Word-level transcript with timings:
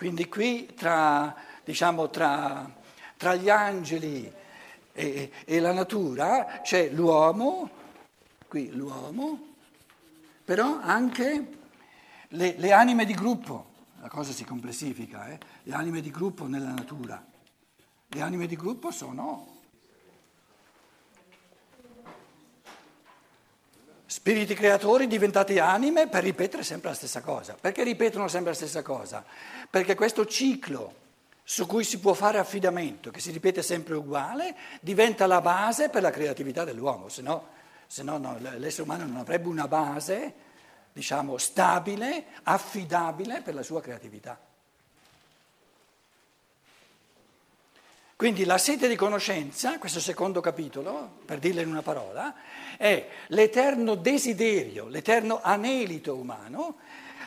Quindi 0.00 0.30
qui 0.30 0.72
tra, 0.74 1.36
diciamo, 1.62 2.08
tra, 2.08 2.74
tra 3.18 3.34
gli 3.34 3.50
angeli 3.50 4.32
e, 4.92 5.30
e, 5.44 5.60
la 5.60 5.74
natura 5.74 6.60
c'è 6.62 6.88
l'uomo, 6.88 7.68
qui 8.48 8.70
l'uomo, 8.70 9.48
però 10.42 10.80
anche 10.80 11.48
le, 12.28 12.54
le 12.56 12.72
anime 12.72 13.04
di 13.04 13.12
gruppo, 13.12 13.72
la 14.00 14.08
cosa 14.08 14.32
si 14.32 14.42
complessifica, 14.42 15.28
eh? 15.28 15.38
le 15.64 15.74
anime 15.74 16.00
di 16.00 16.10
gruppo 16.10 16.46
nella 16.46 16.72
natura. 16.72 17.22
Le 18.08 18.22
anime 18.22 18.46
di 18.46 18.56
gruppo 18.56 18.90
sono 18.90 19.59
spiriti 24.20 24.52
creatori 24.52 25.06
diventati 25.06 25.58
anime 25.58 26.06
per 26.06 26.22
ripetere 26.22 26.62
sempre 26.62 26.90
la 26.90 26.94
stessa 26.94 27.22
cosa. 27.22 27.56
Perché 27.58 27.82
ripetono 27.82 28.28
sempre 28.28 28.50
la 28.50 28.56
stessa 28.56 28.82
cosa? 28.82 29.24
Perché 29.70 29.94
questo 29.94 30.26
ciclo 30.26 30.94
su 31.42 31.64
cui 31.66 31.84
si 31.84 31.98
può 32.00 32.12
fare 32.12 32.36
affidamento, 32.36 33.10
che 33.10 33.18
si 33.18 33.30
ripete 33.30 33.62
sempre 33.62 33.94
uguale, 33.94 34.54
diventa 34.82 35.26
la 35.26 35.40
base 35.40 35.88
per 35.88 36.02
la 36.02 36.10
creatività 36.10 36.64
dell'uomo, 36.64 37.08
se 37.08 37.22
no, 37.22 37.48
se 37.86 38.02
no, 38.02 38.18
no 38.18 38.36
l'essere 38.38 38.82
umano 38.82 39.06
non 39.06 39.16
avrebbe 39.16 39.48
una 39.48 39.66
base, 39.66 40.34
diciamo, 40.92 41.38
stabile, 41.38 42.26
affidabile 42.42 43.40
per 43.40 43.54
la 43.54 43.62
sua 43.62 43.80
creatività. 43.80 44.38
Quindi 48.20 48.44
la 48.44 48.58
sete 48.58 48.86
di 48.86 48.96
conoscenza, 48.96 49.78
questo 49.78 49.98
secondo 49.98 50.42
capitolo, 50.42 51.20
per 51.24 51.38
dirla 51.38 51.62
in 51.62 51.70
una 51.70 51.80
parola, 51.80 52.34
è 52.76 53.08
l'eterno 53.28 53.94
desiderio, 53.94 54.88
l'eterno 54.88 55.40
anelito 55.42 56.14
umano 56.16 56.76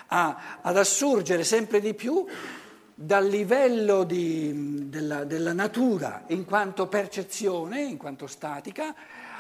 a, 0.10 0.60
ad 0.62 0.78
assurgere 0.78 1.44
sempre 1.44 1.82
di 1.82 1.96
più 1.96 2.24
dal 2.94 3.26
livello 3.26 4.04
di, 4.04 4.88
della, 4.88 5.24
della 5.24 5.54
natura 5.54 6.26
in 6.28 6.46
quanto 6.46 6.86
percezione, 6.86 7.82
in 7.82 7.98
quanto 7.98 8.28
statica, 8.28 8.94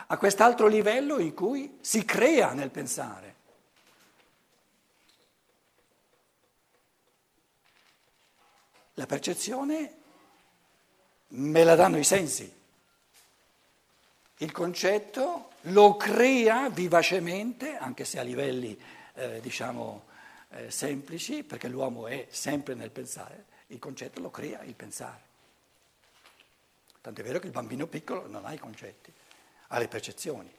a 0.07 0.17
quest'altro 0.17 0.65
livello 0.65 1.19
in 1.19 1.35
cui 1.35 1.77
si 1.81 2.03
crea 2.03 2.53
nel 2.53 2.71
pensare. 2.71 3.35
La 8.95 9.05
percezione 9.05 10.01
me 11.33 11.63
la 11.63 11.75
danno 11.75 11.97
i 11.97 12.03
sensi. 12.03 12.61
Il 14.37 14.51
concetto 14.51 15.49
lo 15.67 15.95
crea 15.95 16.69
vivacemente, 16.69 17.77
anche 17.77 18.03
se 18.03 18.19
a 18.19 18.23
livelli 18.23 18.79
eh, 19.13 19.39
diciamo 19.39 20.05
eh, 20.49 20.69
semplici, 20.69 21.43
perché 21.43 21.67
l'uomo 21.67 22.07
è 22.07 22.27
sempre 22.29 22.73
nel 22.73 22.91
pensare, 22.91 23.45
il 23.67 23.79
concetto 23.79 24.19
lo 24.19 24.29
crea 24.29 24.61
il 24.63 24.73
pensare. 24.73 25.31
Tant'è 26.99 27.23
vero 27.23 27.39
che 27.39 27.47
il 27.47 27.51
bambino 27.51 27.87
piccolo 27.87 28.27
non 28.27 28.45
ha 28.45 28.53
i 28.53 28.57
concetti, 28.57 29.11
ha 29.67 29.77
le 29.77 29.87
percezioni. 29.87 30.51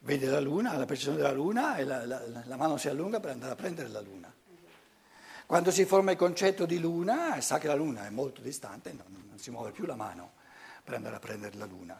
Vede 0.00 0.26
la 0.26 0.40
luna, 0.40 0.72
ha 0.72 0.76
la 0.76 0.86
percezione 0.86 1.16
della 1.16 1.32
luna 1.32 1.76
e 1.76 1.84
la, 1.84 2.06
la, 2.06 2.22
la 2.44 2.56
mano 2.56 2.76
si 2.76 2.88
allunga 2.88 3.20
per 3.20 3.30
andare 3.30 3.52
a 3.52 3.56
prendere 3.56 3.88
la 3.88 4.00
luna. 4.00 4.32
Quando 5.48 5.70
si 5.70 5.86
forma 5.86 6.10
il 6.10 6.18
concetto 6.18 6.66
di 6.66 6.78
luna, 6.78 7.40
sa 7.40 7.56
che 7.56 7.68
la 7.68 7.74
luna 7.74 8.06
è 8.06 8.10
molto 8.10 8.42
distante, 8.42 8.92
non, 8.92 9.06
non 9.30 9.38
si 9.38 9.50
muove 9.50 9.70
più 9.70 9.86
la 9.86 9.94
mano 9.94 10.32
per 10.84 10.92
andare 10.92 11.16
a 11.16 11.18
prendere 11.20 11.56
la 11.56 11.64
luna. 11.64 11.98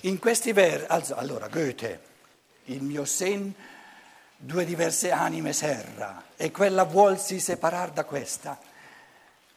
In 0.00 0.18
questi 0.18 0.52
versi, 0.52 1.12
allora 1.12 1.48
Goethe, 1.48 2.00
il 2.64 2.82
mio 2.82 3.04
sen, 3.04 3.52
due 4.38 4.64
diverse 4.64 5.10
anime 5.10 5.52
serra, 5.52 6.28
e 6.34 6.50
quella 6.50 6.84
vuolsi 6.84 7.40
separar 7.40 7.90
da 7.90 8.04
questa. 8.04 8.58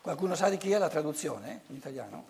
Qualcuno 0.01 0.35
sa 0.35 0.49
di 0.49 0.57
chi 0.57 0.71
è 0.71 0.77
la 0.77 0.89
traduzione 0.89 1.61
in 1.67 1.77
italiano? 1.77 2.25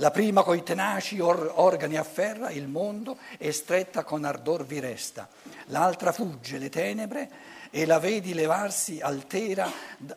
La 0.00 0.12
prima 0.12 0.44
coi 0.44 0.62
tenaci 0.62 1.18
or- 1.18 1.52
organi 1.56 1.96
afferra 1.96 2.50
il 2.50 2.68
mondo 2.68 3.18
e 3.36 3.50
stretta 3.50 4.04
con 4.04 4.24
ardor 4.24 4.64
vi 4.64 4.78
resta. 4.78 5.28
L'altra 5.66 6.12
fugge 6.12 6.58
le 6.58 6.68
tenebre 6.68 7.30
e 7.70 7.84
la 7.84 7.98
vedi 7.98 8.32
levarsi 8.32 9.00
altera 9.00 9.68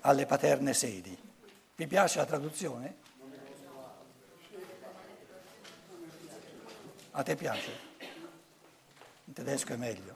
alle 0.02 0.28
paterne 0.28 0.76
sedi. 0.76 1.18
Vi 1.76 1.88
piace 1.88 2.20
la 2.20 2.26
traduzione? 2.26 2.96
A 7.12 7.24
te 7.24 7.36
piace? 7.36 7.72
In 9.26 9.34
tedesco 9.34 9.74
è 9.74 9.78
meglio. 9.78 10.16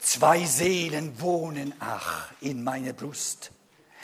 Zwei 0.00 0.44
Seelen 0.44 1.14
wohnen, 1.20 1.72
ach, 1.78 2.34
in 2.40 2.60
meine 2.62 2.92
Brust. 2.92 3.58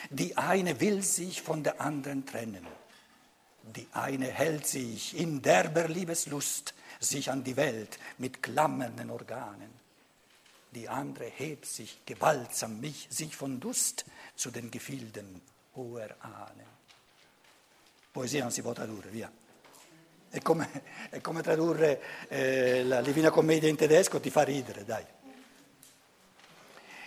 Die 0.09 0.37
eine 0.37 0.79
will 0.79 1.03
sich 1.03 1.41
von 1.41 1.63
der 1.63 1.81
anderen 1.81 2.25
trennen. 2.25 2.65
Die 3.75 3.87
eine 3.91 4.27
hält 4.27 4.65
sich 4.65 5.17
in 5.17 5.41
derber 5.41 5.87
Liebeslust 5.87 6.73
sich 6.99 7.29
an 7.29 7.43
die 7.43 7.57
Welt 7.57 7.99
mit 8.17 8.41
klammernden 8.41 9.09
Organen. 9.09 9.69
Die 10.71 10.87
andere 10.87 11.25
hebt 11.25 11.65
sich 11.65 11.99
gewaltsam 12.05 12.79
mich, 12.79 13.07
sich 13.09 13.35
von 13.35 13.59
Lust 13.59 14.05
zu 14.35 14.51
den 14.51 14.71
Gefilden 14.71 15.41
hoher 15.75 16.15
Ahnen. 16.19 16.67
Poesia 18.11 18.41
non 18.41 18.51
si 18.51 18.61
può 18.61 18.73
tradurre, 18.73 19.09
via. 19.09 19.31
È 20.29 20.41
come, 20.41 20.83
è 21.09 21.21
come 21.21 21.41
tradurre 21.41 22.27
eh, 22.27 22.83
la 22.83 23.01
Divina 23.01 23.29
Commedia 23.29 23.69
in 23.69 23.75
tedesco, 23.75 24.19
ti 24.19 24.29
fa 24.29 24.43
ridere, 24.43 24.83
dai. 24.85 25.05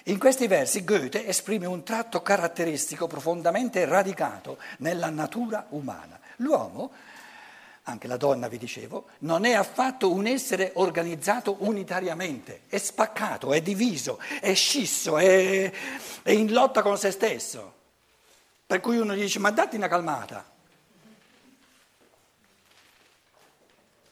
In 0.04 0.18
questi 0.18 0.46
versi 0.46 0.82
Goethe 0.82 1.26
esprime 1.26 1.66
un 1.66 1.82
tratto 1.82 2.22
caratteristico 2.22 3.06
profondamente 3.06 3.84
radicato 3.84 4.58
nella 4.78 5.10
natura 5.10 5.66
umana. 5.70 6.18
L'uomo, 6.36 6.90
anche 7.82 8.06
la 8.06 8.16
donna 8.16 8.48
vi 8.48 8.56
dicevo, 8.56 9.08
non 9.20 9.44
è 9.44 9.52
affatto 9.52 10.10
un 10.10 10.26
essere 10.26 10.70
organizzato 10.74 11.56
unitariamente, 11.60 12.62
è 12.68 12.78
spaccato, 12.78 13.52
è 13.52 13.60
diviso, 13.60 14.18
è 14.40 14.54
scisso, 14.54 15.18
è, 15.18 15.70
è 16.22 16.30
in 16.30 16.50
lotta 16.50 16.80
con 16.80 16.96
se 16.96 17.10
stesso. 17.10 17.74
Per 18.66 18.80
cui 18.80 18.96
uno 18.96 19.14
dice 19.14 19.38
ma 19.38 19.50
datti 19.50 19.76
una 19.76 19.88
calmata. 19.88 20.48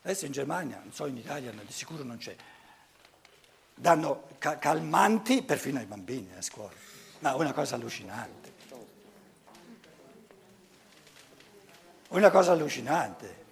Adesso 0.03 0.27
in 0.27 0.33
Germania, 0.33 0.81
non 0.83 0.93
so 0.93 1.07
in 1.07 1.17
Italia, 1.17 1.51
di 1.51 1.73
sicuro 1.73 2.03
non 2.03 2.19
c'è 2.19 2.35
danno 3.79 4.29
calmanti 4.39 5.43
perfino 5.43 5.79
ai 5.79 5.87
bambini 5.87 6.35
a 6.37 6.43
scuola. 6.43 6.73
Ma 7.21 7.35
una 7.35 7.53
cosa 7.53 7.77
allucinante. 7.77 8.53
Una 12.09 12.31
cosa 12.31 12.53
allucinante. 12.53 13.47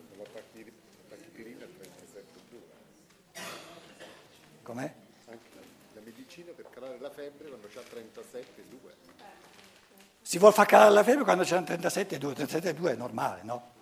Com'è? 4.63 4.95
La 5.95 6.01
medicina 6.03 6.53
per 6.53 6.69
calare 6.71 6.99
la 6.99 7.11
febbre 7.11 7.49
quando 7.49 7.69
c'ha 7.73 7.81
37,2. 7.81 8.95
Si 10.23 10.39
vuole 10.39 10.55
far 10.55 10.67
calare 10.67 10.91
la 10.91 11.05
febbre 11.05 11.23
quando 11.23 11.45
c'è 11.45 11.61
37,2, 11.61 12.33
37,2 12.33 12.89
è 12.89 12.95
normale, 12.97 13.43
no? 13.45 13.75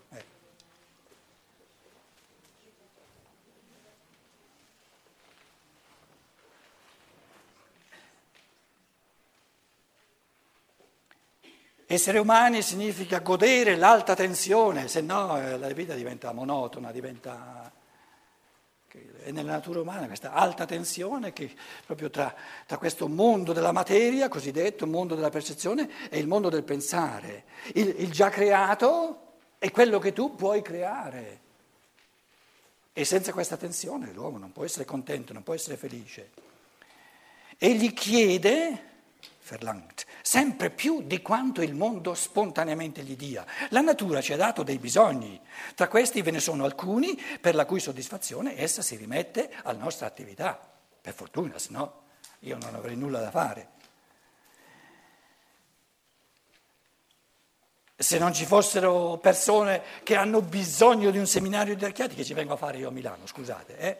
Essere 11.95 12.19
umani 12.19 12.61
significa 12.61 13.21
godere 13.21 13.77
l'alta 13.77 14.17
tensione, 14.17 14.89
se 14.89 15.01
no 15.01 15.41
eh, 15.41 15.57
la 15.57 15.69
vita 15.69 15.95
diventa 15.95 16.33
monotona, 16.33 16.91
diventa... 16.91 17.71
È 18.89 19.31
nella 19.31 19.53
natura 19.53 19.81
umana 19.81 20.07
questa 20.07 20.33
alta 20.33 20.67
tensione 20.67 21.33
che 21.33 21.55
proprio 21.87 22.11
tra, 22.11 22.35
tra 22.67 22.79
questo 22.79 23.07
mondo 23.07 23.53
della 23.53 23.71
materia, 23.71 24.29
cosiddetto 24.29 24.89
mondo 24.89 25.15
della 25.15 25.31
percezione, 25.31 26.09
e 26.11 26.19
il 26.19 26.27
mondo 26.27 26.49
del 26.49 26.65
pensare. 26.65 27.45
Il, 27.75 27.95
il 27.99 28.11
già 28.11 28.29
creato 28.29 29.35
è 29.59 29.71
quello 29.71 30.01
che 30.01 30.13
tu 30.13 30.35
puoi 30.35 30.63
creare. 30.63 31.41
E 32.93 33.05
senza 33.05 33.33
questa 33.33 33.57
tensione 33.57 34.13
l'uomo 34.13 34.39
non 34.39 34.51
può 34.51 34.65
essere 34.65 34.85
contento, 34.85 35.33
non 35.33 35.45
può 35.45 35.55
essere 35.55 35.77
felice. 35.77 36.31
Egli 37.57 37.93
chiede 37.93 38.94
verlangt, 39.47 40.07
sempre 40.23 40.71
più 40.71 41.03
di 41.03 41.21
quanto 41.21 41.61
il 41.63 41.75
mondo 41.75 42.15
spontaneamente 42.15 43.03
gli 43.03 43.17
dia. 43.17 43.45
La 43.71 43.81
natura 43.81 44.21
ci 44.21 44.33
ha 44.33 44.37
dato 44.37 44.63
dei 44.63 44.79
bisogni, 44.79 45.41
tra 45.75 45.89
questi 45.89 46.23
ve 46.23 46.31
ne 46.31 46.41
sono 46.41 46.65
alcuni 46.65 47.21
per 47.41 47.55
la 47.55 47.67
cui 47.67 47.81
soddisfazione 47.81 48.59
essa 48.59 48.83
si 48.83 48.97
rimette 48.97 49.51
alla 49.63 49.79
nostra 49.79 50.07
attività, 50.07 50.59
per 51.01 51.13
fortuna, 51.13 51.59
se 51.59 51.69
no 51.71 52.03
io 52.41 52.59
non 52.61 52.75
avrei 52.75 52.97
nulla 52.97 53.21
da 53.21 53.31
fare. 53.31 53.69
Se 57.97 58.19
non 58.19 58.35
ci 58.35 58.45
fossero 58.45 59.19
persone 59.19 59.83
che 60.03 60.17
hanno 60.17 60.43
bisogno 60.43 61.11
di 61.11 61.19
un 61.19 61.27
seminario 61.27 61.77
di 61.77 61.85
archiati, 61.85 62.15
che 62.15 62.25
ci 62.25 62.35
vengo 62.35 62.55
a 62.55 62.57
fare 62.57 62.79
io 62.79 62.89
a 62.89 62.91
Milano, 62.91 63.27
scusate. 63.27 63.79
Eh? 63.79 63.99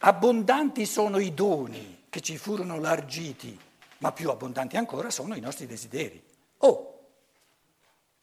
Abbondanti 0.00 0.84
sono 0.84 1.18
i 1.18 1.32
doni 1.32 2.04
che 2.08 2.20
ci 2.20 2.36
furono 2.36 2.78
largiti, 2.78 3.58
ma 4.02 4.12
più 4.12 4.30
abbondanti 4.30 4.76
ancora 4.76 5.10
sono 5.10 5.36
i 5.36 5.40
nostri 5.40 5.66
desideri. 5.66 6.20
Oh, 6.58 7.06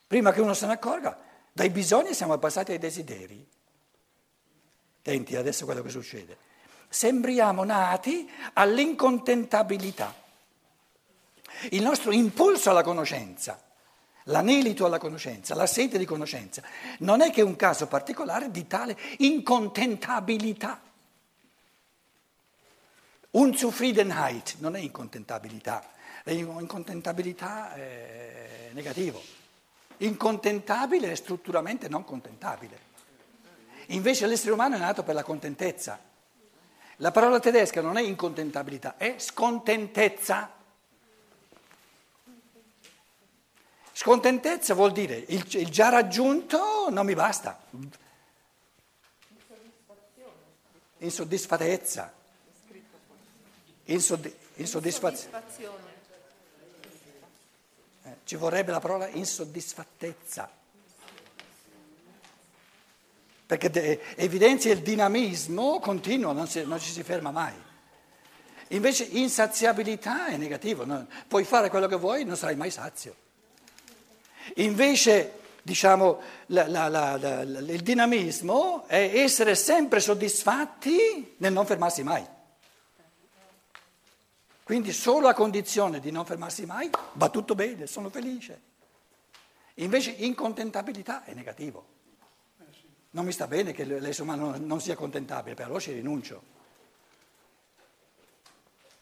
prima 0.06 0.34
che 0.34 0.42
uno 0.42 0.54
se 0.54 0.66
ne 0.66 0.74
accorga, 0.74 1.18
dai 1.54 1.70
bisogni 1.70 2.14
siamo 2.14 2.38
passati 2.38 2.74
ai 2.74 2.78
desideri. 2.78 3.48
Attenti 5.00 5.38
adesso 5.38 5.64
quello 5.64 5.82
che 5.82 5.90
succede. 5.90 6.38
Sembriamo 6.90 7.64
nati 7.64 8.30
all'incontentabilità. 8.54 10.14
Il 11.72 11.82
nostro 11.82 12.12
impulso 12.12 12.70
alla 12.70 12.84
conoscenza, 12.84 13.62
l'anelito 14.24 14.86
alla 14.86 15.00
conoscenza, 15.00 15.56
la 15.56 15.66
sete 15.66 15.98
di 15.98 16.06
conoscenza, 16.06 16.62
non 17.00 17.22
è 17.22 17.32
che 17.32 17.42
un 17.42 17.56
caso 17.56 17.88
particolare 17.88 18.52
di 18.52 18.68
tale 18.68 18.98
incontentabilità. 19.20 20.82
Unzufriedenheit 23.32 24.56
non 24.58 24.76
è 24.76 24.80
incontentabilità, 24.80 25.88
l'incontentabilità 26.24 27.74
è 27.74 28.70
negativo. 28.74 29.22
Incontentabile 29.98 31.12
è 31.12 31.16
strutturalmente 31.16 31.88
non 31.90 32.04
contentabile. 32.04 32.88
Invece 33.88 34.26
l'essere 34.26 34.52
umano 34.52 34.76
è 34.76 34.80
nato 34.80 35.04
per 35.04 35.14
la 35.14 35.24
contentezza. 35.24 36.00
La 36.98 37.12
parola 37.12 37.40
tedesca 37.40 37.82
non 37.82 37.98
è 37.98 38.02
incontentabilità, 38.02 38.98
è 38.98 39.16
scontentezza. 39.20 40.52
Scontentezza 43.92 44.74
vuol 44.74 44.92
dire 44.92 45.24
il, 45.28 45.46
il 45.56 45.70
già 45.70 45.90
raggiunto 45.90 46.90
non 46.90 47.06
mi 47.06 47.14
basta. 47.14 47.62
Insoddisfatezza. 50.98 52.19
Insoddi- 53.92 54.34
insoddisfazione. 54.56 55.40
Eh, 58.04 58.16
ci 58.24 58.36
vorrebbe 58.36 58.72
la 58.72 58.80
parola 58.80 59.08
insoddisfattezza 59.08 60.58
perché 63.50 63.72
de- 63.72 64.00
evidenzia 64.14 64.72
il 64.72 64.84
dinamismo 64.84 65.80
continuo, 65.80 66.34
non, 66.34 66.48
si, 66.48 66.64
non, 66.66 66.80
ci 66.80 66.92
si 66.92 67.02
ferma 67.02 67.32
mai. 67.32 67.56
Invece 68.68 69.06
insaziabilità 69.06 70.28
è 70.28 70.38
negativo, 70.38 70.86
no? 70.86 71.08
puoi 71.28 71.44
fare 71.46 71.72
quello 71.72 71.88
che 71.88 71.96
vuoi, 71.96 72.26
non 72.26 72.38
sarai 72.38 72.56
mai 72.56 72.70
sazio. 72.70 73.16
Invece, 74.58 75.40
diciamo, 75.64 76.22
la, 76.48 76.68
la, 76.68 76.88
la, 76.90 77.42
il 77.42 77.82
dinamismo 77.82 78.84
è 78.86 79.14
essere 79.16 79.56
sempre 79.56 80.00
soddisfatti 80.00 81.34
nel 81.38 81.52
non 81.52 81.66
fermarsi 81.66 82.04
mai. 82.04 82.24
Quindi 84.70 84.94
solo 84.94 85.28
a 85.28 85.34
condizione 85.34 86.00
di 86.00 86.12
non 86.12 86.28
fermarsi 86.28 86.64
mai 86.64 86.92
va 87.14 87.30
tutto 87.30 87.56
bene, 87.56 87.88
sono 87.88 88.12
felice. 88.12 88.62
Invece 89.78 90.12
incontentabilità 90.12 91.24
è 91.24 91.34
negativo. 91.34 91.88
Non 93.10 93.26
mi 93.26 93.32
sta 93.32 93.48
bene 93.48 93.72
che 93.72 93.84
l'essere 93.84 94.30
umano 94.30 94.58
non 94.60 94.80
sia 94.80 94.94
contentabile, 94.94 95.56
però 95.56 95.80
ci 95.80 95.92
rinuncio. 95.92 96.44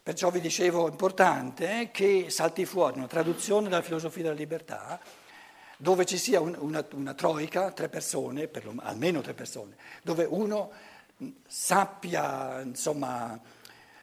Perciò 0.01 0.31
vi 0.31 0.39
dicevo 0.39 0.87
importante 0.87 1.89
che 1.91 2.29
salti 2.29 2.63
fuori 2.63 2.99
una 2.99 3.07
traduzione 3.07 3.67
della 3.67 3.81
filosofia 3.81 4.23
della 4.23 4.35
libertà 4.35 4.97
dove 5.75 6.05
ci 6.05 6.17
sia 6.17 6.39
un, 6.39 6.55
una, 6.57 6.87
una, 6.93 7.13
troica, 7.13 7.73
tre 7.73 7.89
persone, 7.89 8.49
lo, 8.63 8.73
almeno 8.77 9.19
tre 9.19 9.33
persone, 9.33 9.75
dove 10.01 10.23
uno 10.23 10.71
sappia, 11.45 12.61
insomma, 12.61 13.37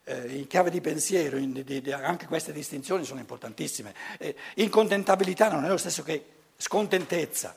eh, 0.05 0.37
in 0.37 0.47
chiave 0.47 0.71
di 0.71 0.81
pensiero, 0.81 1.37
in, 1.37 1.53
di, 1.53 1.81
di, 1.81 1.93
anche 1.93 2.27
queste 2.27 2.53
distinzioni 2.53 3.05
sono 3.05 3.21
importantissime. 3.21 3.95
Eh, 4.19 4.37
incontentabilità 4.57 5.51
non 5.51 5.65
è 5.65 5.69
lo 5.69 5.77
stesso 5.77 6.03
che 6.03 6.25
scontentezza. 6.57 7.57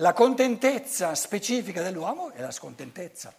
La 0.00 0.12
contentezza 0.12 1.14
specifica 1.14 1.82
dell'uomo 1.82 2.30
è 2.32 2.42
la 2.42 2.50
scontentezza. 2.50 3.34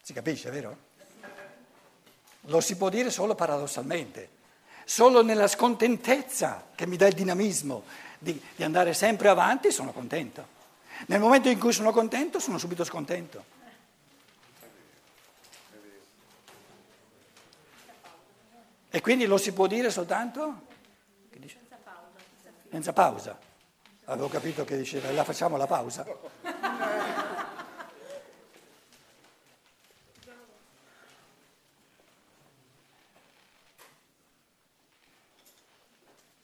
Si 0.00 0.12
capisce, 0.14 0.50
vero? 0.50 0.92
Lo 2.48 2.60
si 2.60 2.76
può 2.76 2.88
dire 2.88 3.10
solo 3.10 3.34
paradossalmente, 3.34 4.28
solo 4.84 5.22
nella 5.22 5.46
scontentezza 5.46 6.68
che 6.74 6.86
mi 6.86 6.96
dà 6.96 7.06
il 7.06 7.14
dinamismo 7.14 7.84
di, 8.24 8.42
di 8.56 8.64
andare 8.64 8.94
sempre 8.94 9.28
avanti 9.28 9.70
sono 9.70 9.92
contento. 9.92 10.52
Nel 11.06 11.20
momento 11.20 11.48
in 11.48 11.58
cui 11.58 11.72
sono 11.72 11.92
contento 11.92 12.40
sono 12.40 12.58
subito 12.58 12.82
scontento. 12.82 13.52
E 18.90 19.00
quindi 19.00 19.26
lo 19.26 19.36
si 19.36 19.52
può 19.52 19.66
dire 19.66 19.90
soltanto? 19.90 20.72
senza 22.74 22.92
pausa. 22.92 23.38
Avevo 24.06 24.28
capito 24.28 24.64
che 24.64 24.76
diceva, 24.76 25.08
la 25.12 25.22
facciamo 25.22 25.56
la 25.56 25.66
pausa. 25.66 26.04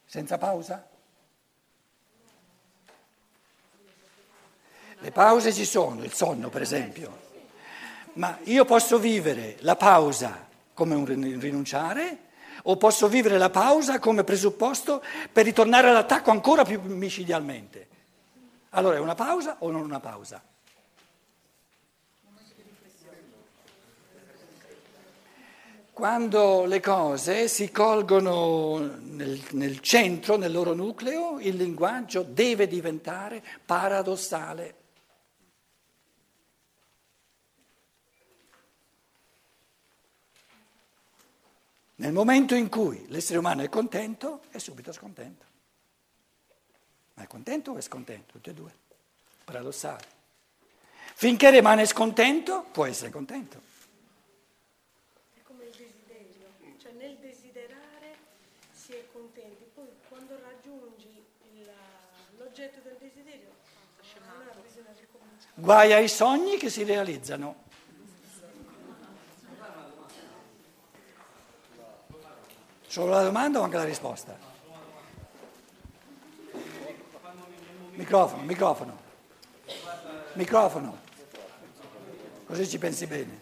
Senza 0.06 0.38
pausa? 0.38 0.88
Le 5.10 5.16
pause 5.16 5.52
ci 5.52 5.64
sono, 5.64 6.04
il 6.04 6.12
sonno 6.12 6.50
per 6.50 6.62
esempio, 6.62 7.18
ma 8.12 8.38
io 8.44 8.64
posso 8.64 8.96
vivere 9.00 9.56
la 9.62 9.74
pausa 9.74 10.46
come 10.72 10.94
un 10.94 11.04
rinunciare 11.04 12.28
o 12.62 12.76
posso 12.76 13.08
vivere 13.08 13.36
la 13.36 13.50
pausa 13.50 13.98
come 13.98 14.22
presupposto 14.22 15.02
per 15.32 15.46
ritornare 15.46 15.88
all'attacco 15.88 16.30
ancora 16.30 16.62
più 16.62 16.80
micidialmente. 16.82 17.88
Allora 18.68 18.98
è 18.98 19.00
una 19.00 19.16
pausa 19.16 19.56
o 19.58 19.72
non 19.72 19.82
una 19.82 19.98
pausa? 19.98 20.40
Quando 25.92 26.66
le 26.66 26.78
cose 26.78 27.48
si 27.48 27.72
colgono 27.72 28.78
nel, 28.78 29.42
nel 29.50 29.80
centro, 29.80 30.36
nel 30.36 30.52
loro 30.52 30.72
nucleo, 30.72 31.40
il 31.40 31.56
linguaggio 31.56 32.22
deve 32.22 32.68
diventare 32.68 33.42
paradossale. 33.66 34.78
Nel 42.00 42.14
momento 42.14 42.54
in 42.54 42.70
cui 42.70 43.04
l'essere 43.08 43.38
umano 43.38 43.60
è 43.60 43.68
contento, 43.68 44.40
è 44.48 44.56
subito 44.56 44.90
scontento. 44.90 45.44
Ma 47.12 47.24
è 47.24 47.26
contento 47.26 47.72
o 47.72 47.76
è 47.76 47.82
scontento? 47.82 48.32
Tutte 48.32 48.50
e 48.50 48.54
due. 48.54 48.74
Paradossale. 49.44 50.06
Finché 51.14 51.50
rimane 51.50 51.84
scontento, 51.84 52.64
può 52.72 52.86
essere 52.86 53.10
contento. 53.10 53.60
È 55.34 55.42
come 55.42 55.64
il 55.64 55.72
desiderio, 55.76 56.48
cioè 56.80 56.92
nel 56.92 57.18
desiderare 57.18 58.16
si 58.72 58.92
è 58.92 59.04
contenti, 59.12 59.64
poi 59.74 59.88
quando 60.08 60.38
raggiungi 60.40 61.22
il, 61.52 61.70
l'oggetto 62.38 62.80
del 62.82 62.96
desiderio, 62.98 63.50
allora 64.26 64.54
bisogna 64.66 64.94
ricominciare. 64.98 65.52
Guai 65.52 65.92
ai 65.92 66.08
sogni 66.08 66.56
che 66.56 66.70
si 66.70 66.82
realizzano. 66.82 67.68
Solo 72.90 73.10
la 73.12 73.22
domanda 73.22 73.60
o 73.60 73.62
anche 73.62 73.76
la 73.76 73.84
risposta? 73.84 74.36
Microfono, 77.92 78.42
microfono. 78.42 79.00
Microfono. 80.32 80.98
Così 82.46 82.68
ci 82.68 82.78
pensi 82.78 83.06
bene. 83.06 83.40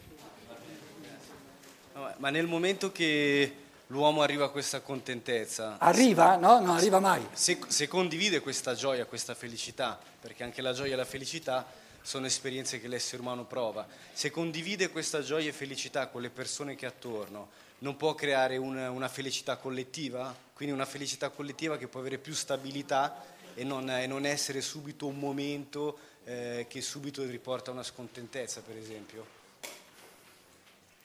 Ma 2.18 2.28
nel 2.28 2.46
momento 2.46 2.92
che 2.92 3.54
l'uomo 3.86 4.20
arriva 4.20 4.44
a 4.44 4.48
questa 4.50 4.82
contentezza... 4.82 5.78
Arriva? 5.78 6.36
No, 6.36 6.60
non 6.60 6.76
arriva 6.76 7.00
mai. 7.00 7.26
Se, 7.32 7.58
se 7.68 7.88
condivide 7.88 8.40
questa 8.40 8.74
gioia, 8.74 9.06
questa 9.06 9.34
felicità, 9.34 9.98
perché 10.20 10.44
anche 10.44 10.60
la 10.60 10.74
gioia 10.74 10.92
e 10.92 10.96
la 10.96 11.06
felicità 11.06 11.64
sono 12.02 12.26
esperienze 12.26 12.82
che 12.82 12.88
l'essere 12.88 13.22
umano 13.22 13.46
prova, 13.46 13.86
se 14.12 14.30
condivide 14.30 14.90
questa 14.90 15.22
gioia 15.22 15.48
e 15.48 15.52
felicità 15.52 16.08
con 16.08 16.20
le 16.20 16.28
persone 16.28 16.74
che 16.74 16.84
ha 16.84 16.90
attorno, 16.90 17.48
non 17.78 17.96
può 17.96 18.14
creare 18.14 18.56
una, 18.56 18.90
una, 18.90 19.08
felicità 19.08 19.56
collettiva, 19.56 20.34
quindi 20.52 20.74
una 20.74 20.86
felicità 20.86 21.30
collettiva 21.30 21.76
che 21.76 21.86
può 21.86 22.00
avere 22.00 22.18
più 22.18 22.34
stabilità 22.34 23.24
e 23.54 23.64
non, 23.64 23.88
e 23.90 24.06
non 24.06 24.24
essere 24.24 24.60
subito 24.60 25.06
un 25.06 25.18
momento 25.18 25.98
eh, 26.24 26.66
che 26.68 26.80
subito 26.80 27.24
riporta 27.24 27.70
una 27.70 27.82
scontentezza, 27.82 28.62
per 28.62 28.76
esempio. 28.76 29.36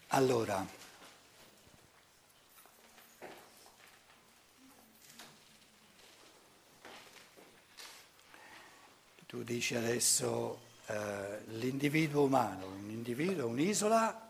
Allora, 0.07 0.65
tu 9.25 9.43
dici 9.43 9.75
adesso 9.75 10.59
eh, 10.87 11.39
l'individuo 11.57 12.23
umano, 12.23 12.67
un 12.67 12.89
individuo, 12.91 13.47
un'isola 13.47 14.22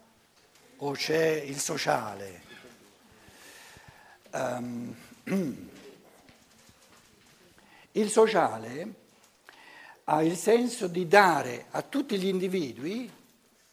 o 0.86 0.92
c'è 0.92 1.42
il 1.46 1.60
sociale? 1.60 2.42
Um, 4.32 4.96
il 7.92 8.10
sociale 8.10 8.94
ha 10.06 10.22
il 10.22 10.36
senso 10.36 10.88
di 10.88 11.08
dare 11.08 11.68
a 11.72 11.82
tutti 11.84 12.20
gli 12.20 12.28
individui, 12.28 13.10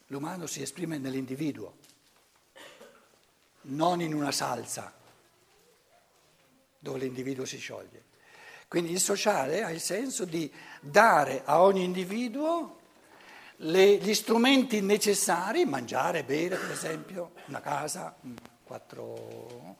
l'umano 0.07 0.47
si 0.47 0.61
esprime 0.61 0.97
nell'individuo, 0.97 1.75
non 3.63 3.99
in 4.01 4.13
una 4.13 4.31
salsa 4.31 4.93
dove 6.79 6.99
l'individuo 6.99 7.43
si 7.43 7.57
scioglie. 7.57 8.05
Quindi 8.69 8.93
il 8.93 9.01
sociale 9.01 9.63
ha 9.63 9.71
il 9.71 9.81
senso 9.81 10.23
di 10.23 10.49
dare 10.79 11.41
a 11.43 11.61
ogni 11.61 11.83
individuo 11.83 12.79
le, 13.63 13.97
gli 13.97 14.13
strumenti 14.13 14.81
necessari, 14.81 15.65
mangiare, 15.65 16.23
bere 16.23 16.55
per 16.55 16.71
esempio, 16.71 17.31
una 17.45 17.61
casa, 17.61 18.15
quattro... 18.63 19.75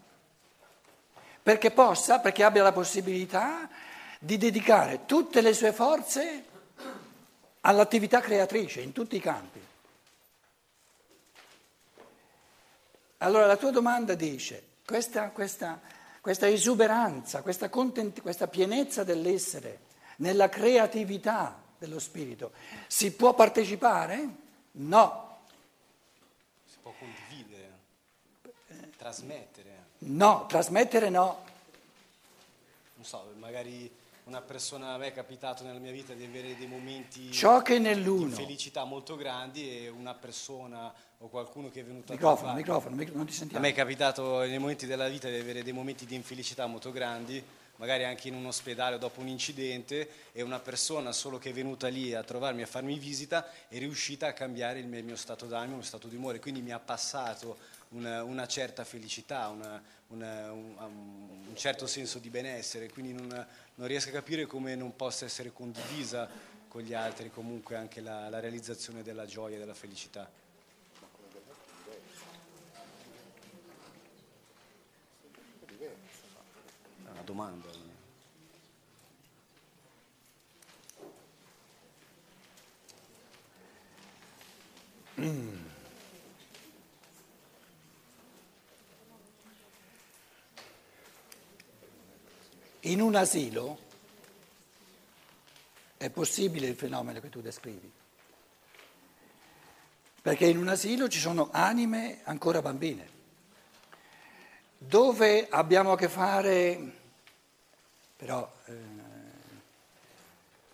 perché 1.42 1.72
possa, 1.72 2.20
perché 2.20 2.44
abbia 2.44 2.64
la 2.64 2.74
possibilità 2.74 3.70
di 4.20 4.38
dedicare 4.38 5.06
tutte 5.06 5.42
le 5.42 5.54
sue 5.54 5.74
forze 5.74 6.46
all'attività 7.62 8.20
creatrice 8.20 8.82
in 8.82 8.92
tutti 8.92 9.16
i 9.16 9.22
campi. 9.22 9.60
Allora 13.18 13.46
la 13.46 13.58
tua 13.58 13.72
domanda 13.72 14.16
dice, 14.16 14.64
questa, 14.86 15.30
questa, 15.30 15.80
questa 16.22 16.48
esuberanza, 16.48 17.42
questa, 17.42 17.70
content- 17.70 18.22
questa 18.22 18.48
pienezza 18.48 19.04
dell'essere 19.04 19.80
nella 20.18 20.50
creatività 20.50 21.61
dello 21.82 21.98
spirito, 21.98 22.52
si 22.86 23.12
può 23.12 23.34
partecipare? 23.34 24.28
No. 24.74 25.38
Si 26.64 26.78
può 26.80 26.94
condividere, 27.00 27.72
trasmettere. 28.98 29.86
No, 30.00 30.46
trasmettere 30.48 31.10
no. 31.10 31.44
Non 32.96 33.04
so, 33.06 33.34
magari 33.40 33.90
una 34.26 34.42
persona, 34.42 34.94
a 34.94 34.98
me 34.98 35.08
è 35.08 35.14
capitato 35.14 35.64
nella 35.64 35.80
mia 35.80 35.92
vita 35.92 36.14
di 36.14 36.24
avere 36.24 36.56
dei 36.56 36.68
momenti 36.68 37.32
Ciò 37.32 37.64
che 37.64 37.80
nell'uno. 37.80 38.28
di 38.28 38.34
felicità 38.36 38.84
molto 38.84 39.16
grandi 39.16 39.68
e 39.86 39.90
una 39.90 40.14
persona 40.14 40.94
o 41.18 41.28
qualcuno 41.30 41.72
che 41.72 41.80
è 41.82 41.84
venuto 41.84 42.14
Microfono, 42.14 42.52
a 42.52 42.54
trovare. 42.54 42.58
microfono, 42.60 42.96
microfono, 42.96 43.18
non 43.24 43.26
ti 43.26 43.34
A 43.34 43.38
sentiamo. 43.38 43.64
me 43.66 43.72
è 43.72 43.74
capitato 43.76 44.40
nei 44.42 44.60
momenti 44.60 44.86
della 44.86 45.08
vita 45.10 45.28
di 45.30 45.38
avere 45.40 45.64
dei 45.64 45.74
momenti 45.74 46.06
di 46.06 46.14
infelicità 46.14 46.68
molto 46.68 46.92
grandi, 46.92 47.44
magari 47.82 48.04
anche 48.04 48.28
in 48.28 48.36
un 48.36 48.46
ospedale 48.46 49.00
dopo 49.00 49.22
un 49.22 49.28
incidente, 49.28 50.08
e 50.34 50.44
una 50.44 50.60
persona 50.60 51.12
solo 51.12 51.40
che 51.40 51.50
è 51.50 51.54
venuta 51.54 51.88
lì 51.88 52.14
a 52.14 52.24
trovarmi, 52.24 52.62
a 52.62 52.68
farmi 52.68 53.00
visita, 53.00 53.50
è 53.68 53.80
riuscita 53.80 54.28
a 54.28 54.34
cambiare 54.34 54.78
il 54.78 54.86
mio 54.86 55.16
stato 55.16 55.48
d'animo, 55.48 55.72
il 55.72 55.78
mio 55.78 55.86
stato 55.88 56.08
di 56.08 56.16
umore, 56.16 56.40
quindi 56.40 56.62
mi 56.62 56.72
ha 56.72 56.78
passato 56.80 57.58
una, 57.90 58.24
una 58.24 58.48
certa 58.48 58.84
felicità, 58.84 59.48
una- 59.50 59.82
una- 60.10 60.52
un, 60.52 60.76
un 61.48 61.56
certo 61.56 61.88
senso 61.88 62.20
di 62.20 62.30
benessere, 62.30 62.88
quindi 62.92 63.14
non, 63.14 63.28
non 63.74 63.88
riesco 63.88 64.10
a 64.10 64.12
capire 64.14 64.46
come 64.46 64.76
non 64.76 64.96
possa 64.96 65.26
essere 65.26 65.52
condivisa 65.52 66.30
con 66.68 66.84
gli 66.84 66.94
altri 66.94 67.32
comunque 67.32 67.76
anche 67.78 68.00
la, 68.00 68.30
la 68.30 68.40
realizzazione 68.40 69.02
della 69.02 69.26
gioia 69.26 69.56
e 69.56 69.60
della 69.60 69.74
felicità. 69.74 70.30
Domanda. 77.32 77.70
In 92.82 93.00
un 93.00 93.16
asilo 93.16 93.80
è 95.96 96.10
possibile 96.10 96.68
il 96.68 96.76
fenomeno 96.76 97.22
che 97.22 97.30
tu 97.30 97.40
descrivi, 97.40 97.90
perché 100.22 100.48
in 100.48 100.58
un 100.58 100.68
asilo 100.68 101.08
ci 101.08 101.20
sono 101.20 101.48
anime 101.54 102.20
ancora 102.24 102.62
bambine, 102.62 103.08
dove 104.78 105.48
abbiamo 105.48 105.94
a 105.94 105.98
che 105.98 106.10
fare, 106.10 107.00
però 108.22 108.48
eh, 108.66 108.74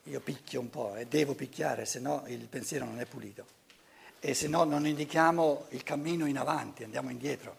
io 0.03 0.19
picchio 0.19 0.59
un 0.59 0.69
po' 0.69 0.97
e 0.97 1.05
devo 1.07 1.33
picchiare, 1.33 1.85
se 1.85 1.99
no 1.99 2.25
il 2.27 2.45
pensiero 2.47 2.83
non 2.83 2.99
è 2.99 3.05
pulito, 3.05 3.45
e 4.19 4.33
se 4.33 4.49
no 4.49 4.65
non 4.65 4.85
indichiamo 4.85 5.67
il 5.69 5.81
cammino 5.81 6.25
in 6.25 6.37
avanti, 6.37 6.83
andiamo 6.83 7.09
indietro. 7.09 7.55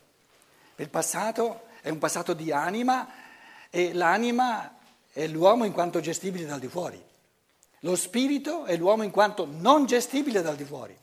Il 0.77 0.91
passato 0.91 1.69
è 1.81 1.89
un 1.89 1.97
passato 1.97 2.35
di 2.35 2.53
anima 2.53 3.09
e 3.71 3.95
l'anima 3.95 4.77
è 5.11 5.27
l'uomo 5.27 5.65
in 5.65 5.73
quanto 5.73 6.01
gestibile 6.01 6.45
dal 6.45 6.61
di 6.61 6.69
fuori. 6.69 7.03
Lo 7.81 7.97
spirito 7.97 8.67
è 8.67 8.77
l'uomo 8.77 9.05
in 9.05 9.11
quanto 9.11 9.47
non 9.51 9.87
gestibile 9.87 10.43
dal 10.43 10.57
di 10.57 10.65
fuori. 10.65 10.95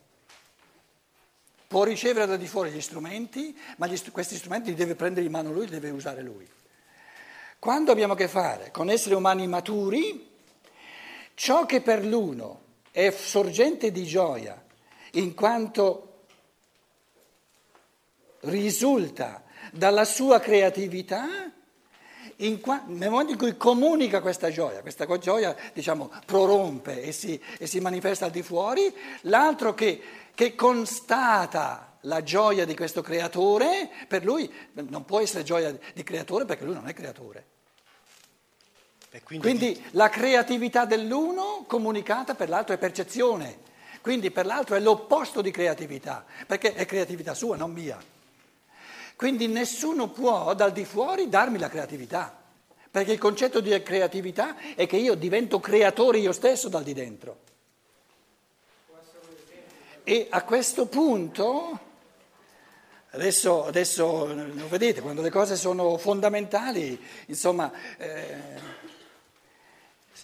Può 1.68 1.84
ricevere 1.86 2.28
da 2.28 2.38
di 2.38 2.46
fuori 2.46 2.70
gli 2.70 2.82
strumenti, 2.82 3.58
ma 3.78 3.88
gli 3.88 4.00
questi 4.12 4.36
strumenti 4.36 4.70
li 4.70 4.76
deve 4.76 4.94
prendere 4.94 5.26
in 5.26 5.32
mano 5.32 5.52
lui, 5.52 5.66
li 5.66 5.72
deve 5.72 5.90
usare 5.90 6.22
lui. 6.22 6.48
Quando 7.66 7.92
abbiamo 7.92 8.14
a 8.14 8.16
che 8.16 8.28
fare 8.28 8.70
con 8.70 8.92
esseri 8.92 9.16
umani 9.16 9.48
maturi, 9.48 10.30
ciò 11.34 11.66
che 11.66 11.82
per 11.82 12.06
l'uno 12.06 12.62
è 12.92 13.10
sorgente 13.10 13.90
di 13.92 14.04
gioia, 14.04 14.64
in 15.14 15.34
quanto 15.34 16.26
risulta 18.42 19.44
dalla 19.72 20.06
sua 20.06 20.40
creatività, 20.40 21.52
qua- 22.62 22.84
nel 22.86 23.10
momento 23.10 23.32
in 23.32 23.40
cui 23.40 23.58
comunica 23.58 24.22
questa 24.22 24.52
gioia, 24.52 24.82
questa 24.82 25.08
gioia 25.18 25.56
diciamo 25.74 26.12
prorompe 26.24 27.02
e 27.02 27.12
si, 27.12 27.42
e 27.58 27.66
si 27.66 27.80
manifesta 27.80 28.26
al 28.26 28.32
di 28.32 28.44
fuori, 28.44 28.96
l'altro 29.22 29.74
che, 29.74 30.00
che 30.36 30.54
constata 30.54 31.98
la 32.02 32.22
gioia 32.22 32.64
di 32.64 32.76
questo 32.76 33.02
creatore, 33.02 33.90
per 34.08 34.24
lui 34.24 34.54
non 34.74 35.04
può 35.04 35.20
essere 35.20 35.44
gioia 35.44 35.76
di 35.96 36.04
creatore 36.04 36.46
perché 36.46 36.64
lui 36.64 36.76
non 36.76 36.88
è 36.88 36.94
creatore. 36.94 37.54
Quindi, 39.24 39.48
Quindi 39.48 39.86
la 39.92 40.10
creatività 40.10 40.86
dell'uno 40.86 41.64
comunicata 41.68 42.36
per 42.36 42.50
l'altro 42.50 42.76
è 42.76 42.78
percezione, 42.78 43.60
quindi 44.02 44.32
per 44.32 44.46
l'altro 44.46 44.76
è 44.76 44.80
l'opposto 44.80 45.42
di 45.42 45.52
creatività, 45.52 46.26
perché 46.46 46.74
è 46.74 46.86
creatività 46.86 47.34
sua, 47.34 47.56
non 47.56 47.72
mia. 47.72 47.98
Quindi 49.16 49.48
nessuno 49.48 50.10
può 50.10 50.54
dal 50.54 50.72
di 50.74 50.86
fuori 50.86 51.30
darmi 51.30 51.58
la 51.58 51.70
creatività, 51.70 52.38
perché 52.92 53.14
il 53.14 53.18
concetto 53.18 53.62
di 53.62 53.82
creatività 53.82 54.76
è 54.76 54.86
che 54.86 54.98
io 54.98 55.16
divento 55.16 55.60
creatore 55.60 56.18
io 56.20 56.32
stesso 56.32 56.68
dal 56.70 56.84
di 56.84 56.94
dentro. 56.94 57.40
E 60.04 60.28
a 60.30 60.44
questo 60.44 60.86
punto, 60.86 61.80
adesso, 63.12 63.66
adesso 63.66 64.28
lo 64.28 64.68
vedete, 64.68 65.02
quando 65.02 65.22
le 65.22 65.32
cose 65.32 65.56
sono 65.56 65.98
fondamentali, 65.98 67.02
insomma, 67.26 67.72
eh, 67.98 68.84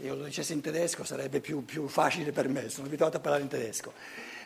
se 0.02 0.08
io 0.08 0.16
lo 0.16 0.24
dicessi 0.24 0.54
in 0.54 0.62
tedesco 0.62 1.04
sarebbe 1.04 1.40
più, 1.42 1.64
più 1.64 1.88
facile 1.88 2.32
per 2.32 2.48
me, 2.50 2.70
sono 2.70 2.88
abituato 2.88 3.18
a 3.18 3.20
parlare 3.20 3.44
in 3.44 3.50
tedesco. 3.50 3.94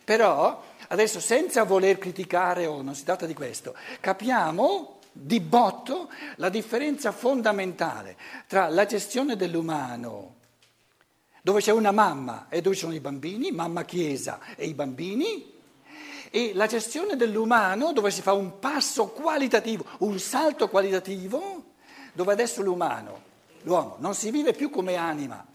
Però 0.03 0.61
adesso 0.89 1.19
senza 1.21 1.63
voler 1.63 1.97
criticare 1.97 2.65
o 2.65 2.81
non 2.81 2.93
si 2.93 3.05
tratta 3.05 3.25
di 3.25 3.33
questo, 3.33 3.73
capiamo 4.01 4.99
di 5.13 5.39
botto 5.39 6.09
la 6.35 6.49
differenza 6.49 7.13
fondamentale 7.13 8.17
tra 8.47 8.67
la 8.67 8.85
gestione 8.85 9.37
dell'umano, 9.37 10.35
dove 11.41 11.61
c'è 11.61 11.71
una 11.71 11.91
mamma 11.91 12.47
e 12.49 12.61
dove 12.61 12.75
ci 12.75 12.81
sono 12.81 12.93
i 12.93 12.99
bambini, 12.99 13.51
mamma 13.51 13.85
chiesa 13.85 14.39
e 14.55 14.65
i 14.65 14.73
bambini, 14.73 15.53
e 16.29 16.51
la 16.53 16.67
gestione 16.67 17.15
dell'umano 17.15 17.93
dove 17.93 18.11
si 18.11 18.21
fa 18.21 18.33
un 18.33 18.59
passo 18.59 19.07
qualitativo, 19.07 19.85
un 19.99 20.19
salto 20.19 20.67
qualitativo, 20.67 21.63
dove 22.11 22.33
adesso 22.33 22.61
l'umano, 22.61 23.33
l'uomo, 23.65 23.97
non 23.99 24.15
si 24.15 24.31
vive 24.31 24.53
più 24.53 24.69
come 24.69 24.95
anima, 24.95 25.45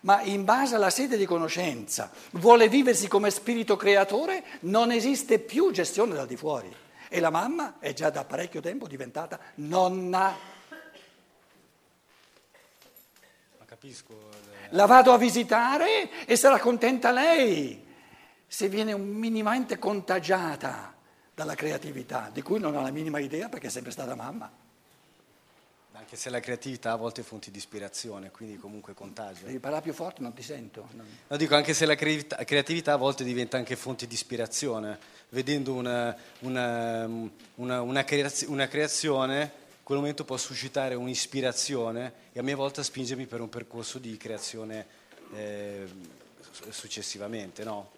ma 0.00 0.22
in 0.22 0.44
base 0.44 0.74
alla 0.74 0.90
sede 0.90 1.16
di 1.16 1.26
conoscenza 1.26 2.10
vuole 2.32 2.68
viversi 2.68 3.08
come 3.08 3.30
spirito 3.30 3.76
creatore, 3.76 4.44
non 4.60 4.90
esiste 4.90 5.38
più 5.38 5.70
gestione 5.70 6.14
dal 6.14 6.26
di 6.26 6.36
fuori. 6.36 6.74
E 7.08 7.20
la 7.20 7.30
mamma 7.30 7.78
è 7.78 7.92
già 7.92 8.10
da 8.10 8.24
parecchio 8.24 8.60
tempo 8.60 8.86
diventata 8.86 9.38
nonna. 9.56 10.36
ma 13.58 13.64
capisco, 13.64 14.12
eh, 14.12 14.68
La 14.70 14.86
vado 14.86 15.12
a 15.12 15.18
visitare 15.18 16.26
e 16.26 16.36
sarà 16.36 16.58
contenta 16.58 17.10
lei 17.12 17.82
se 18.46 18.68
viene 18.68 18.96
minimamente 18.96 19.78
contagiata 19.78 20.94
dalla 21.34 21.54
creatività, 21.54 22.30
di 22.32 22.42
cui 22.42 22.60
non 22.60 22.76
ha 22.76 22.82
la 22.82 22.90
minima 22.90 23.18
idea 23.18 23.48
perché 23.48 23.68
è 23.68 23.70
sempre 23.70 23.90
stata 23.90 24.14
mamma. 24.14 24.63
Anche 25.96 26.16
se 26.16 26.28
la 26.28 26.40
creatività 26.40 26.90
a 26.90 26.96
volte 26.96 27.20
è 27.20 27.24
fonte 27.24 27.52
di 27.52 27.58
ispirazione, 27.58 28.32
quindi 28.32 28.56
comunque 28.56 28.94
contagia. 28.94 29.46
Devi 29.46 29.60
parlare 29.60 29.82
più 29.82 29.92
forte, 29.92 30.22
non 30.22 30.34
ti 30.34 30.42
sento. 30.42 30.88
Non... 30.94 31.06
No, 31.28 31.36
dico 31.36 31.54
anche 31.54 31.72
se 31.72 31.86
la 31.86 31.94
creatività 31.94 32.94
a 32.94 32.96
volte 32.96 33.22
diventa 33.22 33.56
anche 33.56 33.76
fonte 33.76 34.08
di 34.08 34.14
ispirazione, 34.14 34.98
vedendo 35.28 35.72
una, 35.72 36.14
una, 36.40 37.06
una, 37.54 37.80
una 37.82 38.04
creazione, 38.04 39.42
in 39.44 39.84
quel 39.84 39.98
momento 39.98 40.24
può 40.24 40.36
suscitare 40.36 40.96
un'ispirazione 40.96 42.12
e 42.32 42.40
a 42.40 42.42
mia 42.42 42.56
volta 42.56 42.82
spingermi 42.82 43.26
per 43.26 43.40
un 43.40 43.48
percorso 43.48 44.00
di 44.00 44.16
creazione 44.16 44.86
eh, 45.32 45.86
successivamente. 46.70 47.62
No? 47.62 47.92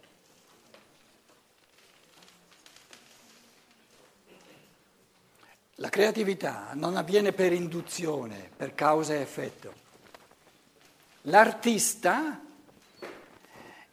La 5.86 5.92
creatività 5.92 6.70
non 6.72 6.96
avviene 6.96 7.30
per 7.30 7.52
induzione, 7.52 8.50
per 8.56 8.74
causa 8.74 9.14
e 9.14 9.20
effetto. 9.20 9.72
L'artista 11.22 12.40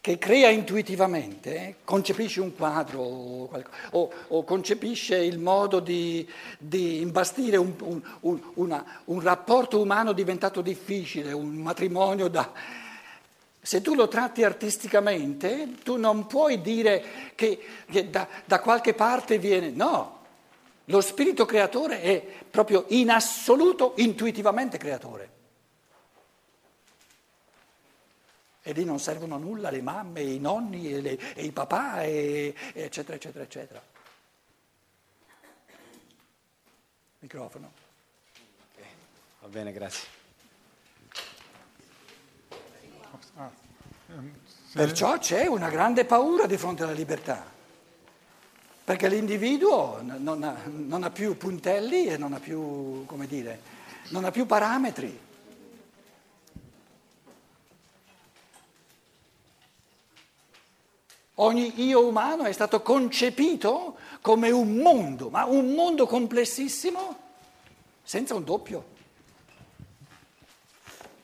che 0.02 0.18
crea 0.18 0.50
intuitivamente, 0.50 1.76
concepisce 1.84 2.42
un 2.42 2.56
quadro 2.56 3.00
o, 3.00 3.64
o, 3.92 4.12
o 4.30 4.44
concepisce 4.44 5.18
il 5.18 5.38
modo 5.38 5.80
di, 5.80 6.28
di 6.58 7.00
imbastire 7.00 7.58
un, 7.58 7.76
un, 7.82 8.02
un, 8.22 8.42
una, 8.56 8.84
un, 9.06 9.20
rapporto 9.22 9.80
umano 9.80 10.14
diventato 10.14 10.62
difficile, 10.62 11.32
un 11.32 11.54
matrimonio 11.58 12.28
da... 12.28 12.52
Se 13.62 13.82
tu 13.82 13.94
lo 13.94 14.08
tratti 14.08 14.44
artisticamente, 14.44 15.76
tu 15.84 15.98
non 15.98 16.26
puoi 16.26 16.60
dire 16.60 17.04
che, 17.36 17.64
che 17.86 18.10
da, 18.10 18.28
da 18.46 18.60
qualche 18.62 18.96
parte 18.96 19.38
viene... 19.38 19.70
No, 19.70 20.13
lo 20.86 21.00
spirito 21.00 21.46
creatore 21.46 22.02
è 22.02 22.22
proprio 22.22 22.86
in 22.90 23.10
assoluto 23.10 23.94
intuitivamente 23.98 24.78
creatore. 24.78 25.32
E 28.62 28.72
lì 28.74 28.84
non 28.84 29.00
servono 29.00 29.36
a 29.36 29.38
nulla 29.38 29.70
le 29.70 29.82
mamme, 29.82 30.22
i 30.22 30.40
nonni 30.40 30.94
e, 30.94 31.02
le, 31.02 31.36
e 31.36 31.44
i 31.44 31.52
papà, 31.52 32.04
e, 32.04 32.54
eccetera, 32.74 33.16
eccetera, 33.16 33.44
eccetera. 33.44 33.82
Microfono. 37.20 37.72
Okay. 38.74 38.90
Va 39.42 39.48
bene, 39.48 39.72
grazie. 39.72 40.08
Perciò 44.74 45.18
c'è 45.18 45.46
una 45.46 45.70
grande 45.70 46.06
paura 46.06 46.46
di 46.46 46.58
fronte 46.58 46.84
alla 46.84 46.92
libertà 46.92 47.53
perché 48.84 49.08
l'individuo 49.08 50.00
non 50.02 50.44
ha, 50.44 50.58
non 50.66 51.04
ha, 51.04 51.10
più 51.10 51.38
puntelli 51.38 52.06
e 52.08 52.18
non 52.18 52.34
ha 52.34 52.40
più, 52.40 53.06
come 53.06 53.28
dire, 53.28 53.62
non 54.10 54.26
ha 54.26 54.32
più 54.32 54.46
parametri. 54.46 55.20
Ogni 61.36 61.84
io 61.84 62.06
umano 62.06 62.44
è 62.44 62.52
stato 62.52 62.82
concepito 62.82 63.96
come 64.22 64.52
un 64.52 64.76
mondo, 64.76 65.30
ma 65.30 65.46
un 65.46 65.74
mondo 65.74 66.06
complessissimo 66.06 67.18
senza 68.04 68.36
un 68.36 68.44
doppio. 68.44 68.93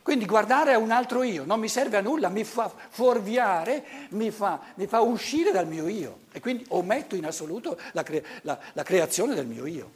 Quindi 0.09 0.25
guardare 0.25 0.73
a 0.73 0.79
un 0.79 0.89
altro 0.89 1.21
io 1.21 1.45
non 1.45 1.59
mi 1.59 1.67
serve 1.67 1.97
a 1.97 2.01
nulla, 2.01 2.29
mi 2.29 2.43
fa 2.43 2.67
fuorviare, 2.67 4.07
mi 4.09 4.31
fa, 4.31 4.59
mi 4.73 4.87
fa 4.87 5.01
uscire 5.01 5.51
dal 5.51 5.67
mio 5.67 5.87
io 5.87 6.21
e 6.31 6.39
quindi 6.39 6.65
ometto 6.69 7.15
in 7.15 7.27
assoluto 7.27 7.79
la, 7.91 8.01
cre- 8.01 8.25
la, 8.41 8.57
la 8.73 8.81
creazione 8.81 9.35
del 9.35 9.45
mio 9.45 9.67
io. 9.67 9.91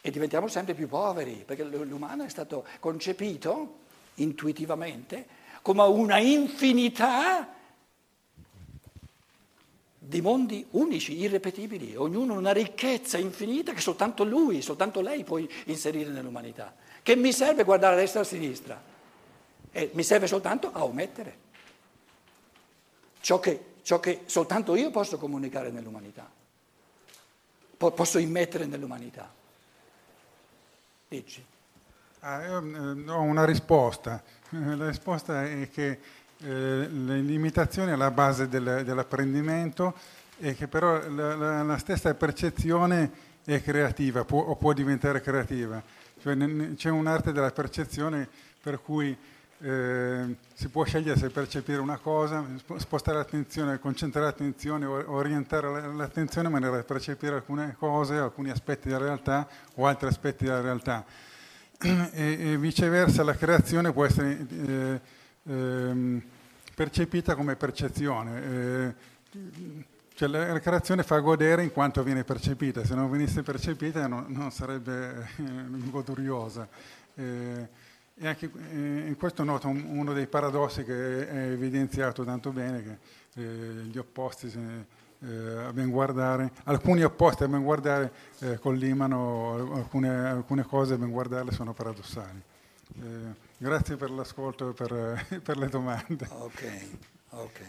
E 0.00 0.10
diventiamo 0.10 0.48
sempre 0.48 0.74
più 0.74 0.88
poveri, 0.88 1.44
perché 1.46 1.62
l'umano 1.62 2.24
è 2.24 2.28
stato 2.28 2.64
concepito 2.80 3.74
intuitivamente 4.14 5.24
come 5.62 5.82
una 5.84 6.18
infinità 6.18 7.54
di 9.96 10.20
mondi 10.20 10.66
unici, 10.70 11.20
irrepetibili, 11.20 11.94
ognuno 11.94 12.34
una 12.34 12.50
ricchezza 12.50 13.16
infinita 13.16 13.72
che 13.72 13.80
soltanto 13.80 14.24
lui, 14.24 14.60
soltanto 14.60 15.00
lei 15.00 15.22
può 15.22 15.38
inserire 15.66 16.10
nell'umanità. 16.10 16.81
Che 17.02 17.16
mi 17.16 17.32
serve 17.32 17.64
guardare 17.64 17.94
a 17.94 17.98
destra 17.98 18.20
e 18.20 18.22
a 18.22 18.26
sinistra? 18.26 18.82
E 19.72 19.90
mi 19.94 20.02
serve 20.02 20.26
soltanto 20.26 20.70
a 20.72 20.84
omettere 20.84 21.40
ciò 23.22 23.38
che, 23.40 23.74
ciò 23.82 23.98
che 23.98 24.22
soltanto 24.26 24.76
io 24.76 24.90
posso 24.90 25.16
comunicare 25.16 25.70
nell'umanità, 25.70 26.28
posso 27.76 28.18
immettere 28.18 28.66
nell'umanità. 28.66 29.32
Dici. 31.08 31.44
Ah, 32.20 32.44
io 32.44 32.58
eh, 32.58 33.10
ho 33.10 33.20
una 33.20 33.44
risposta. 33.44 34.22
La 34.50 34.88
risposta 34.88 35.44
è 35.44 35.68
che 35.70 35.98
eh, 36.38 36.86
l'imitazione 36.88 37.92
è 37.92 37.96
la 37.96 38.10
base 38.10 38.48
del, 38.48 38.82
dell'apprendimento 38.84 39.94
e 40.38 40.54
che 40.54 40.68
però 40.68 41.08
la, 41.08 41.34
la, 41.34 41.62
la, 41.62 41.78
stessa 41.78 42.12
percezione 42.14 43.10
è 43.44 43.62
creativa 43.62 44.24
può, 44.24 44.40
o 44.40 44.56
può 44.56 44.72
diventare 44.72 45.20
creativa. 45.20 45.82
Cioè, 46.22 46.74
c'è 46.76 46.88
un'arte 46.88 47.32
della 47.32 47.50
percezione 47.50 48.28
per 48.62 48.80
cui 48.80 49.16
eh, 49.58 50.36
si 50.54 50.68
può 50.68 50.84
scegliere 50.84 51.18
se 51.18 51.30
percepire 51.30 51.80
una 51.80 51.98
cosa, 51.98 52.44
spostare 52.76 53.16
l'attenzione, 53.18 53.80
concentrare 53.80 54.26
l'attenzione, 54.26 54.86
orientare 54.86 55.92
l'attenzione 55.92 56.46
in 56.46 56.52
maniera 56.52 56.76
da 56.76 56.84
percepire 56.84 57.34
alcune 57.34 57.74
cose, 57.76 58.16
alcuni 58.16 58.50
aspetti 58.50 58.88
della 58.88 59.04
realtà 59.04 59.48
o 59.74 59.86
altri 59.86 60.08
aspetti 60.08 60.44
della 60.44 60.60
realtà. 60.60 61.04
E, 61.82 62.52
e 62.52 62.56
viceversa 62.58 63.24
la 63.24 63.34
creazione 63.34 63.92
può 63.92 64.04
essere 64.04 64.46
eh, 64.48 65.00
eh, 65.48 66.22
percepita 66.76 67.34
come 67.34 67.56
percezione. 67.56 68.94
Eh, 70.22 70.28
cioè 70.28 70.28
la 70.28 70.60
creazione 70.60 71.02
fa 71.02 71.18
godere 71.18 71.64
in 71.64 71.72
quanto 71.72 72.02
viene 72.04 72.22
percepita, 72.22 72.84
se 72.84 72.94
non 72.94 73.10
venisse 73.10 73.42
percepita 73.42 74.06
non, 74.06 74.26
non 74.28 74.52
sarebbe 74.52 75.28
eh, 75.36 75.44
goduriosa. 75.90 76.68
Eh, 77.14 77.68
e 78.14 78.28
anche 78.28 78.48
eh, 78.72 79.08
in 79.08 79.16
questo 79.18 79.42
noto 79.42 79.66
un, 79.66 79.82
uno 79.84 80.12
dei 80.12 80.28
paradossi 80.28 80.84
che 80.84 81.28
è 81.28 81.50
evidenziato 81.50 82.24
tanto 82.24 82.50
bene, 82.50 82.82
che 82.82 83.40
eh, 83.40 83.84
gli 83.84 83.98
opposti 83.98 84.46
eh, 84.46 85.26
a 85.66 85.72
ben 85.72 85.90
guardare, 85.90 86.52
alcuni 86.64 87.02
opposti 87.02 87.42
a 87.42 87.48
ben 87.48 87.62
guardare 87.62 88.12
eh, 88.40 88.58
collimano 88.58 89.74
alcune, 89.74 90.08
alcune, 90.08 90.62
cose 90.62 90.94
a 90.94 90.98
ben 90.98 91.10
guardarle 91.10 91.50
sono 91.50 91.72
paradossali. 91.72 92.40
grazie 93.56 93.96
per 93.96 94.10
l'ascolto 94.10 94.70
e 94.70 94.72
per, 94.72 95.26
per 95.42 95.56
le 95.56 95.68
domande. 95.68 96.28
Ok, 96.30 96.86
ok. 97.30 97.60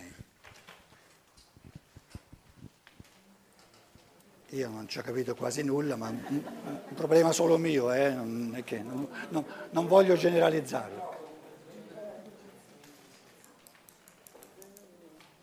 Io 4.53 4.69
non 4.69 4.87
ci 4.87 4.99
ho 4.99 5.01
capito 5.01 5.33
quasi 5.33 5.63
nulla, 5.63 5.95
ma 5.95 6.09
un, 6.09 6.19
un 6.27 6.93
problema 6.93 7.31
solo 7.31 7.57
mio, 7.57 7.91
eh? 7.91 8.11
non, 8.11 9.07
non, 9.29 9.43
non 9.71 9.87
voglio 9.87 10.15
generalizzarlo. 10.15 11.12